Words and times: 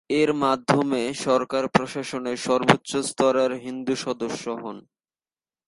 এর 0.09 0.29
মাধ্যমে 0.33 1.01
সরকার 1.13 1.63
প্রশাসনে 1.67 2.33
সর্বোচ্চ 2.37 2.91
স্তরের 3.09 3.51
হিন্দু 3.57 3.95
সদস্য 3.95 4.45
হন। 4.61 4.77